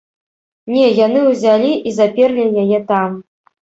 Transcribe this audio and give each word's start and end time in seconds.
Не, 0.77 0.85
яны 1.05 1.19
ўзялі 1.29 1.71
і 1.87 1.97
заперлі 2.01 2.51
яе 2.67 2.85
там. 2.93 3.25